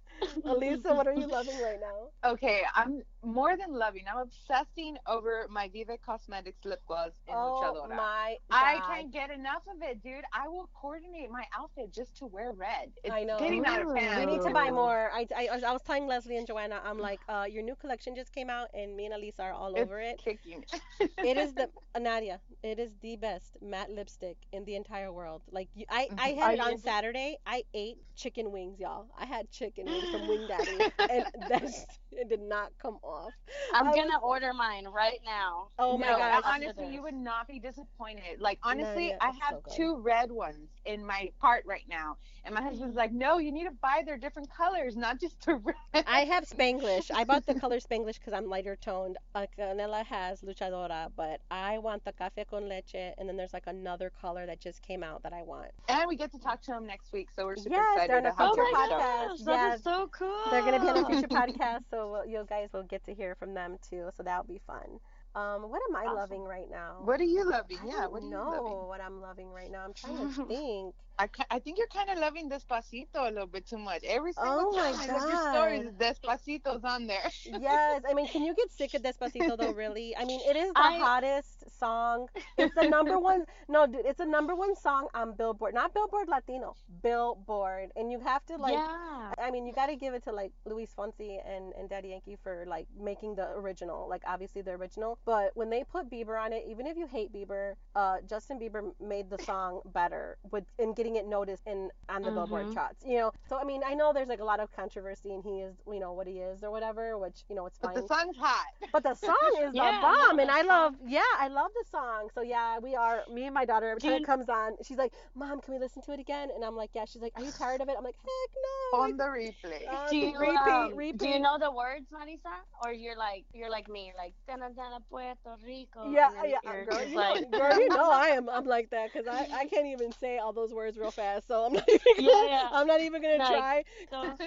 [0.44, 2.30] Elisa, what are you loving right now?
[2.30, 4.04] Okay, I'm more than loving.
[4.10, 7.96] I'm obsessing over my Viva Cosmetics lip gloss in oh Luchadora.
[7.96, 10.24] my I can't get enough of it, dude.
[10.32, 12.92] I will coordinate my outfit just to wear red.
[13.04, 13.38] It's I know.
[13.38, 14.26] getting out of hand.
[14.30, 15.10] We need to buy more.
[15.12, 18.32] I, I, I was telling Leslie and Joanna, I'm like, uh, your new collection just
[18.32, 20.18] came out, and me and Elisa are all It's over it.
[20.18, 20.64] Kicking.
[21.00, 22.40] It is the uh, Nadia.
[22.62, 25.42] It is the best matte lipstick in the entire world.
[25.50, 26.36] Like you, I, I Mhm.
[26.36, 27.38] had Are it on you- Saturday.
[27.46, 29.06] I ate chicken wings, y'all.
[29.18, 31.86] I had chicken wings from Wing Daddy, and that's
[32.16, 33.32] it did not come off.
[33.72, 35.68] I'm I gonna order mine right now.
[35.78, 36.42] Oh my no, gosh.
[36.44, 38.40] honestly, you would not be disappointed.
[38.40, 42.54] Like honestly, yeah, I have so two red ones in my cart right now, and
[42.54, 46.04] my husband's like, "No, you need to buy their different colors, not just the red."
[46.06, 47.10] I have Spanglish.
[47.14, 49.16] I bought the color Spanglish because I'm lighter toned.
[49.34, 53.66] Uh, Canela has Luchadora, but I want the Café con Leche, and then there's like
[53.66, 55.70] another color that just came out that I want.
[55.88, 58.18] and we get to talk to them next week, so we're super Yes, excited they're
[58.18, 58.98] on a to have future oh my on the show.
[58.98, 59.28] podcast.
[59.28, 60.42] gosh, that is so cool.
[60.50, 63.34] They're gonna be on a future podcast, so we'll- you guys will get to hear
[63.34, 64.10] from them too.
[64.16, 65.00] So that'll be fun.
[65.34, 66.16] Um, what am I Awesome.
[66.16, 67.02] loving right now?
[67.04, 67.78] What are you loving?
[67.82, 68.86] I Yeah, don't what are you know loving?
[68.86, 69.84] what I'm loving right now.
[69.84, 70.94] I'm trying to think.
[71.18, 74.02] I, I think you're kind of loving Despacito a little bit too much.
[74.04, 77.30] Every single Oh my time at your stories, Despacito's on there.
[77.44, 79.72] yes, I mean, can you get sick of Despacito though?
[79.76, 80.14] Really?
[80.16, 82.26] I mean, it is the I- hottest song.
[82.58, 83.44] It's the number one.
[83.68, 85.74] No, dude, it's the number one song on Billboard.
[85.74, 87.90] Not Billboard Latino, Billboard.
[87.96, 88.74] And you have to like.
[88.74, 89.32] yeah.
[89.38, 92.36] I mean, you got to give it to like Luis Fonsi and, and Daddy Yankee
[92.42, 95.18] for like making the original, like obviously the original.
[95.24, 98.92] But when they put Bieber on it, even if you hate Bieber, uh, Justin Bieber
[99.00, 102.74] made the song better with in getting it noticed in on the Billboard Mhm.
[102.74, 103.04] charts.
[103.06, 105.60] You know, so I mean, I know there's like a lot of controversy, and he
[105.60, 107.94] is, you know, what he is or whatever, which you know it's fine.
[107.94, 108.26] But fine.
[108.28, 108.66] the song's hot.
[108.92, 111.70] But the song is Yeah, the bomb, no, and I song- love, yeah, I love
[111.74, 112.30] the song.
[112.34, 114.76] So yeah, we are, me and my daughter, every Do time you- it comes on,
[114.82, 116.50] she's like, Mom, can we listen to it again?
[116.52, 117.04] And I'm like, Yeah.
[117.04, 117.94] She's like, Are you tired of it?
[117.96, 118.50] I'm like, Heck
[118.92, 118.98] no.
[119.00, 119.86] On the replay.
[119.88, 121.18] Uh, Do you, repeat, um, repeat.
[121.18, 122.54] do you know the words, Marisa?
[122.84, 126.10] Or you're like you're like me, you're like Tana Tana Puerto Rico.
[126.10, 128.48] yeah, and then yeah, you're girl, you like, know, girl, you know I am.
[128.48, 131.48] I'm like that because I, I can't even say all those words real fast.
[131.48, 132.70] So I'm not even gonna, Yeah, yeah.
[132.72, 133.84] I'm not even gonna Like, try.
[134.10, 134.38] those,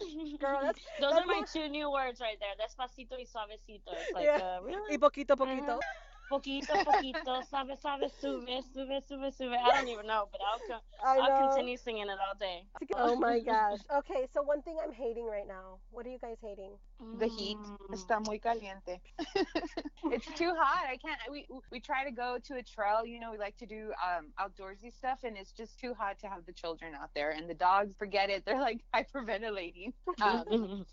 [0.38, 2.54] Girl, that's those that's are my two new words right there.
[2.56, 3.92] Despacito y suavecito.
[4.00, 4.38] It's like, Yeah.
[4.38, 4.94] uh, really?
[4.94, 5.80] Y poquito, poquito.
[6.28, 9.54] Poquito, poquito, suave, suave, sube, sube, sube, sube.
[9.54, 10.84] I don't even know, but I'll, co-.
[11.16, 12.66] I'll continue singing it all day.
[12.94, 13.80] Oh my gosh.
[13.90, 15.80] Okay, so one thing I'm hating right now.
[15.90, 16.78] What are you guys hating?
[17.18, 17.94] The heat Mm.
[17.94, 19.00] está muy caliente.
[20.04, 20.86] it's too hot.
[20.88, 21.18] I can't.
[21.30, 23.04] We we try to go to a trail.
[23.06, 26.28] You know, we like to do um, outdoorsy stuff, and it's just too hot to
[26.28, 27.30] have the children out there.
[27.30, 28.44] And the dogs forget it.
[28.46, 29.92] They're like hyperventilating.
[30.20, 30.84] Um,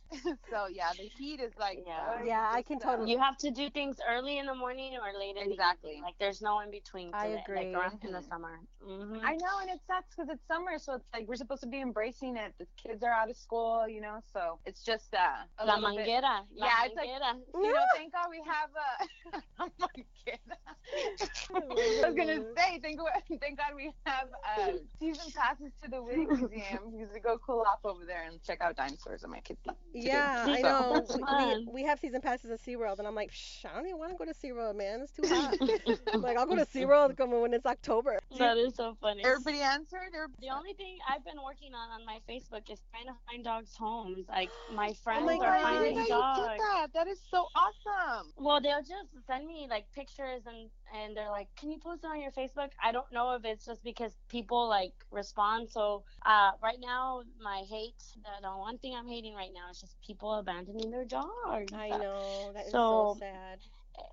[0.49, 1.79] so yeah, the heat is like.
[1.85, 1.99] Yeah.
[2.19, 4.97] uh, Yeah, I can uh, totally- You have to do things early in the morning
[5.01, 5.91] or late in the Exactly.
[5.91, 6.03] evening.
[6.03, 7.11] Like there's no in between.
[7.11, 7.73] To I it, agree.
[7.73, 8.59] Like around in the summer.
[8.83, 11.67] hmm I know, and it sucks because it's summer, so it's like we're supposed to
[11.69, 12.53] be embracing it.
[12.59, 15.65] The kids are out of school, you know, so it's just uh, a
[15.95, 16.45] La little bit- manguera.
[16.55, 17.35] La Yeah, it's like- manguera.
[17.55, 19.41] You know, thank God we have a.
[19.59, 20.05] oh my God.
[21.53, 23.09] I was gonna say, thank God,
[23.41, 24.27] thank God we have
[24.57, 28.41] uh, season passes to the Witte Museum because we go cool off over there and
[28.43, 29.59] check out dinosaurs on my kids.
[29.93, 31.05] Yeah, I So- know.
[31.15, 33.97] We, we, we have season passes at SeaWorld, and I'm like, Shh, I don't even
[33.97, 35.01] want to go to SeaWorld, man.
[35.01, 35.55] It's too hot.
[36.13, 38.19] I'm like, I'll go to SeaWorld come when it's October.
[38.37, 39.23] That is so funny.
[39.25, 40.11] Everybody answered.
[40.15, 40.27] Or...
[40.39, 43.75] The only thing I've been working on on my Facebook is trying to find dogs
[43.77, 44.25] homes.
[44.29, 46.87] Like my Oh friends my are God, I didn't you did that.
[46.93, 48.31] That is so awesome.
[48.37, 52.07] Well, they'll just send me like pictures and and they're like, "Can you post it
[52.07, 55.69] on your Facebook?" I don't know if it's just because people like respond.
[55.69, 59.79] So uh, right now, my hate, the, the one thing I'm hating right now is
[59.81, 61.73] just people abandoning their dogs.
[61.73, 62.51] I know.
[62.53, 63.59] That is so, So- sad.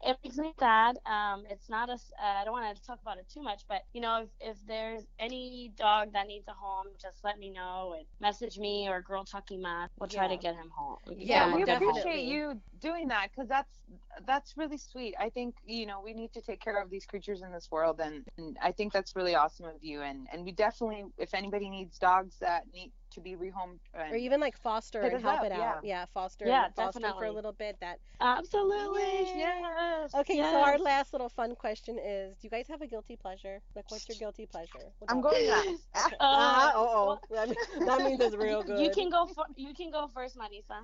[0.03, 0.99] It makes me sad.
[1.07, 1.95] Um, it's not a.
[1.95, 4.31] s- Uh, I don't want to talk about it too much, but you know, if,
[4.41, 8.89] if there's any dog that needs a home, just let me know and message me
[8.89, 9.89] or Girl Talk y Más.
[9.99, 10.29] We'll try Yeah.
[10.29, 10.99] to get him home.
[11.07, 12.25] We can Yeah, get we a appreciate definitely.
[12.25, 13.81] you doing that because that's
[14.27, 15.15] that's really sweet.
[15.19, 18.01] I think you know we need to take care of these creatures in this world,
[18.01, 20.03] and, and I think that's really awesome of you.
[20.03, 24.17] And and we definitely, if anybody needs dogs that need to be rehomed, and, Or
[24.17, 25.85] even like foster and help up, it out.
[25.85, 26.47] Yeah, foster.
[26.47, 27.77] Yeah, and foster for a little bit.
[27.81, 27.99] That.
[28.21, 29.03] Absolutely.
[29.37, 30.01] Yeah.
[30.03, 30.15] Yes.
[30.15, 33.61] Okay, so our last little fun question is: Do you guys have a guilty pleasure?
[33.75, 34.93] Like, what's your guilty pleasure?
[35.09, 35.69] I'm going last.
[36.21, 37.47] Ah, Uh, oh, oh.
[37.87, 38.81] That, means it's real good.
[38.81, 39.27] You can go.
[39.27, 40.81] For, you can go first, Marisa.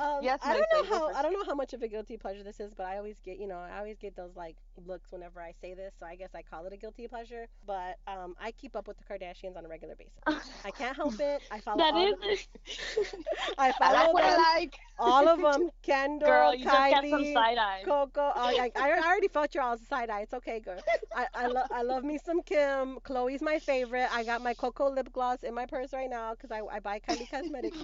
[0.00, 1.12] Um, Yes, I don't know how.
[1.12, 3.38] I don't know how much of a guilty pleasure this is, but I always get
[3.38, 4.56] you know I always get those like
[4.86, 7.46] looks whenever I say this, so I guess I call it a guilty pleasure.
[7.64, 10.24] But um, I keep up with the Kardashians on a regular basis.
[10.64, 11.42] I can't help it.
[11.50, 12.14] I follow That all is.
[12.14, 12.38] the,
[13.58, 14.78] I I follow like what them, I like.
[14.98, 15.70] all of them.
[15.82, 17.84] Kendall, Girl, you just got some Kylie, side eye.
[17.84, 18.20] Coco.
[18.34, 20.20] I, I, I already felt your all side eye.
[20.22, 20.82] It's okay, girl.
[21.14, 22.98] I I, lo- I love me some Kim.
[23.00, 24.08] Khloé's my favorite.
[24.12, 27.00] I got my Coco lip gloss in my purse right now because I, I buy
[27.00, 27.78] Kylie Cosmetics.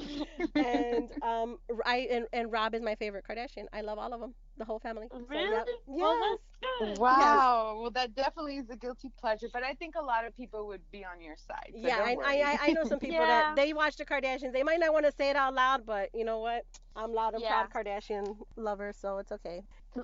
[0.55, 3.67] and um I and, and Rob is my favorite Kardashian.
[3.73, 5.07] I love all of them, the whole family.
[5.11, 5.51] So, Really?
[5.51, 5.67] yep.
[5.87, 6.39] Well, Yes.
[6.61, 6.99] that's good.
[6.99, 7.79] Wow.
[7.81, 10.89] Well, that definitely is a guilty pleasure, but I think a lot of people would
[10.91, 11.73] be on your side.
[11.73, 12.17] So yeah, I.
[12.25, 13.27] I I- I know some people Yeah.
[13.27, 14.53] that they watch the Kardashians.
[14.53, 16.65] They might not want to say it out loud, but you know what?
[16.95, 17.65] I'm loud and Yeah.
[17.67, 19.63] proud Kardashian lover, so it's okay.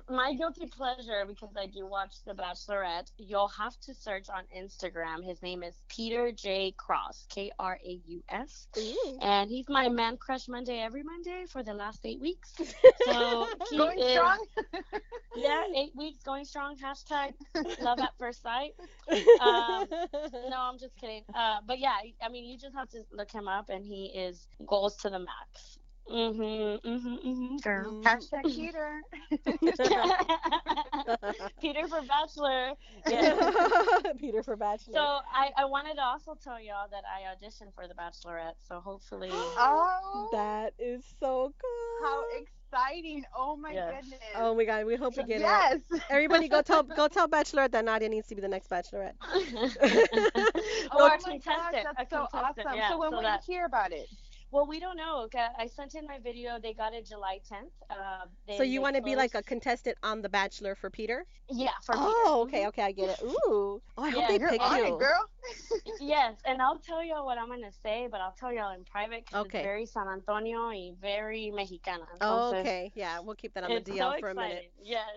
[0.09, 5.23] My guilty pleasure, because I do watch The Bachelorette, you'll have to search on Instagram.
[5.23, 6.73] His name is Peter J.
[6.77, 8.67] Kraus, K R A U S.
[9.21, 12.53] And he's my man crush Monday every Monday for the last eight weeks.
[13.05, 14.45] So Going is, strong.
[15.35, 16.77] Yeah, eight weeks going strong.
[16.77, 17.33] Hashtag
[17.81, 18.73] love at first sight.
[19.41, 19.87] Um,
[20.49, 21.23] No, I'm just kidding.
[21.33, 24.47] Uh, but yeah, I mean, you just have to look him up, and he is
[24.65, 25.79] goals to the max.
[26.09, 27.91] Mhm, mhm, mhm, girl.
[27.91, 28.03] Mm.
[28.03, 29.01] Hashtag Peter.
[31.61, 32.73] Peter for Bachelor.
[33.07, 34.11] Yeah.
[34.19, 34.93] Peter for Bachelor.
[34.93, 38.55] So I, I wanted to also tell y'all that I auditioned for The Bachelorette.
[38.67, 42.07] So hopefully, Oh, that is so cool.
[42.07, 43.23] how exciting!
[43.35, 44.01] Oh my Yes.
[44.01, 44.19] goodness.
[44.35, 45.41] Oh my god, we hope we get it.
[45.41, 45.81] yes.
[46.09, 49.13] Everybody go tell go tell Bachelor that Nadia needs to be the next Bachelorette.
[50.91, 51.45] oh a my contestant.
[51.45, 52.73] gosh, a that's so contestant, awesome.
[52.73, 54.09] yeah, so when so will that- you hear about it?
[54.53, 55.27] Well, we don't know.
[55.57, 56.59] I sent in my video.
[56.61, 57.71] They got it July 10th.
[57.89, 61.25] Uh, they, So you want to be like a contestant on The Bachelor for Peter?
[61.49, 62.05] yeah for Peter.
[62.07, 62.67] Oh, okay, Mhm.
[62.67, 63.19] okay, I get it.
[63.25, 63.81] Ooh.
[63.97, 64.95] Oh, I hope Yeah, they You're pick on you.
[64.95, 65.29] it, girl.
[65.99, 69.25] Yes, and I'll tell y'all what I'm gonna say, but I'll tell y'all in private
[69.25, 69.59] because Okay.
[69.59, 72.05] it's very San Antonio y very Mexicana.
[72.21, 72.91] Oh, okay.
[72.95, 74.71] Yeah, we'll keep that on the DL so for a minute.
[74.71, 74.71] exciting.
[74.81, 75.09] Yes.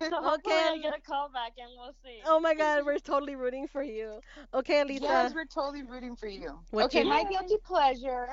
[0.10, 0.68] so hopefully Okay.
[0.68, 2.20] I get a call back and we'll see.
[2.24, 4.20] Oh my God, we're totally rooting for you.
[4.54, 5.02] Okay, Lisa.
[5.04, 6.58] Yes, we're totally rooting for you.
[6.70, 8.28] What okay, you- my guilty pleasure.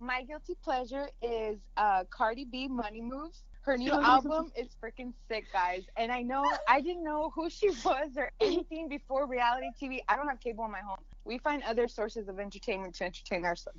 [0.00, 3.42] My guilty pleasure is uh, Cardi B Money Moves.
[3.62, 5.84] Her new album is freaking sick, guys.
[5.98, 10.00] And I know I didn't know who she was or anything before reality TV.
[10.08, 11.04] I don't have cable in my home.
[11.24, 13.78] We find other sources of entertainment to entertain ourselves.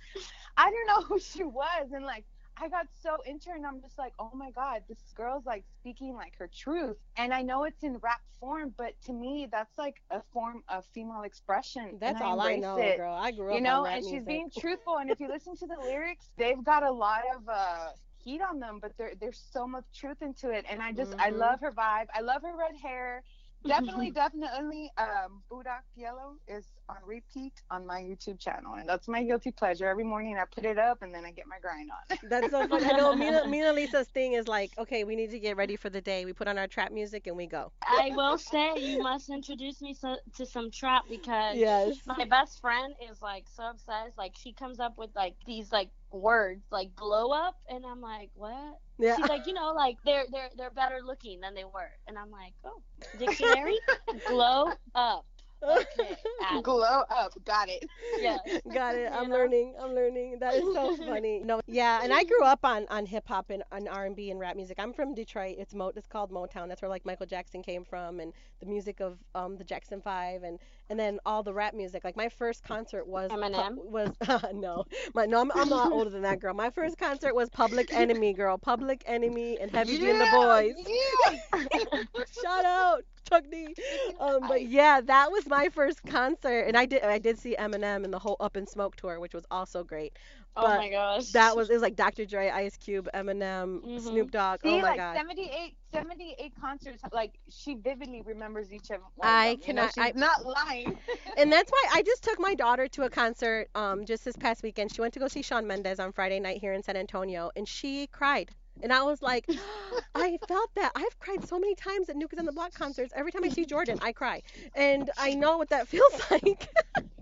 [0.56, 2.26] I didn't know who she was, and like
[2.58, 5.66] I got so into it and I'm just like, oh my god, this girl's like
[5.68, 6.98] speaking like her truth.
[7.18, 10.86] And I know it's in rap form, but to me, that's like a form of
[10.94, 11.98] female expression.
[12.00, 13.14] That's and all I know, it girl.
[13.14, 14.26] I grew up you know and she's music.
[14.26, 17.90] being truthful and if you listen to the lyrics they've got a lot of uh
[18.18, 21.30] heat on them but there, there's so much truth into it and i just i
[21.30, 21.38] Mhm.
[21.38, 23.24] love her vibe i love her red hair
[23.67, 29.24] definitely definitely um Bodak Yellow is on repeat on my youtube channel and that's my
[29.24, 32.17] guilty pleasure every morning i put it up and then i get my grind on
[32.30, 32.86] That's so funny.
[32.86, 35.89] I know me, and- Lisa's thing is like, okay, we need to get ready for
[35.89, 36.26] the day.
[36.26, 37.71] We put on our trap music and we go.
[37.84, 41.97] I will say you must introduce me so, to some trap because Yes.
[42.06, 44.17] my best friend is like so obsessed.
[44.17, 48.30] Like she comes up with like these like words like blow up, and I'm like,
[48.36, 48.80] what?
[49.00, 49.15] Yeah.
[49.15, 52.32] She's like, you know, like they're they're they're better looking than they were, and I'm
[52.32, 52.82] like, oh,
[53.17, 53.78] dictionary,
[54.28, 55.26] glow up.
[55.63, 56.17] Okay,
[56.63, 57.86] glow up got it
[58.19, 58.39] Yes.
[58.74, 59.12] Got it.
[59.13, 59.76] I'm learning.
[59.80, 60.38] I'm learning.
[60.39, 61.39] That is so funny.
[61.43, 64.56] No, yeah, and I grew up on on hip hop and on R&B and rap
[64.56, 64.78] music.
[64.80, 65.56] I'm from Detroit.
[65.60, 65.91] It's Mo.
[65.95, 66.67] It's called Motown.
[66.67, 70.43] That's where like Michael Jackson came from, and the music of um the Jackson Five,
[70.43, 70.58] and
[70.91, 72.04] and then all the rap music.
[72.04, 73.77] Like my first concert was pu- Eminem?
[73.77, 74.10] was
[74.54, 74.84] no,
[75.15, 76.54] my no, I'm, I'm a lot older than that girl.
[76.54, 78.58] My first concert was Public Enemy, girl.
[78.58, 80.73] Public Enemy and Heavy D and the Boyz.
[80.86, 82.04] yeah.
[82.43, 83.73] Shout out Chuck D.
[84.19, 88.04] Um, but yeah, that was my first concert, and I did I did see Eminem
[88.04, 90.17] and the whole Up in Smoke tour, which was also great.
[90.56, 91.32] Oh But my gosh.
[91.32, 92.26] That was it was like Dr.
[92.26, 94.02] Dre, Ice Cube, Eminem, Mhm.
[94.02, 94.62] Snoop Dogg.
[94.62, 95.16] See, oh my like god.
[95.16, 99.28] 78, 78 concerts, like she vividly remembers each of one.
[99.30, 100.98] I of them, you know, cannot- She's I- not lying.
[101.38, 104.62] and that's why I just took my daughter to a concert um just this past
[104.62, 104.94] weekend.
[104.94, 107.68] She went to go see Shawn Mendes on Friday night here in San Antonio, and
[107.68, 108.50] she cried.
[108.84, 109.46] And I was like,
[110.16, 110.92] I felt that.
[110.96, 113.14] I've cried so many times at New Kids on the Block concerts.
[113.16, 114.42] Every time I see Jordan, I cry.
[114.76, 116.68] And I know what that feels like.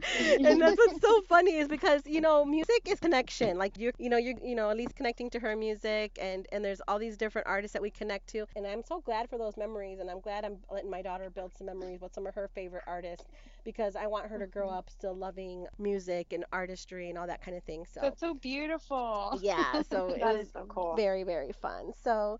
[0.43, 3.57] and that's what's so funny is because, you know, music is connection.
[3.57, 6.63] Like you're, you know, you you know, at least connecting to her music and and
[6.63, 8.45] there's all these different artists that we connect to.
[8.55, 11.53] And I'm so glad for those memories and I'm glad I'm letting my daughter build
[11.57, 13.25] some memories with some of her favorite artists
[13.63, 14.77] because I want her to grow mm-hmm.
[14.77, 17.85] up still loving music and artistry and all that kind of thing.
[17.91, 19.39] So That's so beautiful.
[19.41, 20.95] yeah, so it was is so cool.
[20.95, 21.91] very very fun.
[22.03, 22.39] So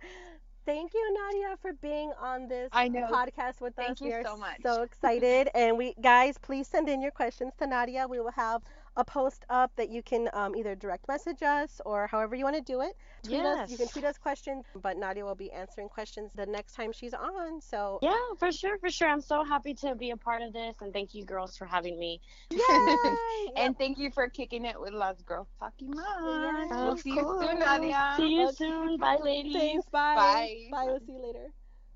[0.65, 3.99] thank you Nadia for being on this podcast with Thank us.
[3.99, 4.59] Thank you we are so much.
[4.61, 8.07] so excited and we guys please send in your questions to Nadia.
[8.07, 8.61] We will have
[8.99, 12.57] a post up that you can um, either direct message us or however you want
[12.57, 12.93] to do it.
[13.23, 13.71] Tweet us.
[13.71, 17.13] You can tweet us questions, but Nadia will be answering questions the next time she's
[17.13, 17.61] on.
[17.61, 19.07] So Yeah, for sure, for sure.
[19.07, 21.97] I'm so happy to be a part of this, and thank you, girls, for having
[21.97, 22.19] me.
[22.51, 22.59] yay!
[23.55, 26.05] And thank you for kicking it with Las Girls Talking Much.
[26.25, 27.59] Yes, we'll Of see you soon.
[27.59, 28.13] Nadia.
[28.17, 28.55] See you Okay.
[28.55, 28.97] soon.
[28.97, 29.53] Bye, ladies.
[29.53, 29.85] Thanks.
[29.89, 30.15] Bye.
[30.15, 30.67] Bye.
[30.71, 30.85] Bye.
[30.87, 31.47] We'll see you later.